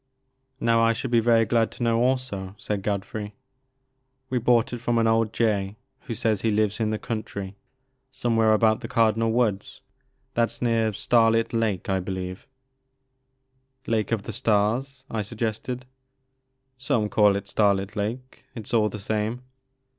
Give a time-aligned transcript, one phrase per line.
[0.59, 3.35] Now I should be very glad to know also,*' said Godfrey.
[4.31, 5.75] We bought it from an old jay
[6.07, 7.55] who says he lives in the country
[8.11, 9.81] somewhere about the Cardinal Woods.
[10.33, 12.47] That 's near Starlit Lake, I believe
[13.85, 15.05] "Lake of the Stars?
[15.07, 15.85] '* I suggested.
[16.79, 19.43] Some call it Starlit Lake,— ^it 's all the same.